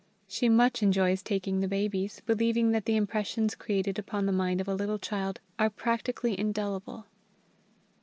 [0.27, 4.67] She much enjoys taking the babies, believing that the impressions created upon the mind of
[4.67, 7.05] a little child are practically indelible.